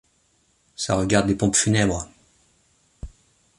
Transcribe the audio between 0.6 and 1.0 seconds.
Ça